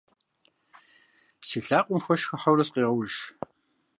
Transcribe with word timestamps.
Си 1.47 1.59
лъакъуэм 1.65 2.01
хуэш 2.03 2.21
хыхьэурэ 2.29 2.63
сыкъегъэуш. 2.65 3.13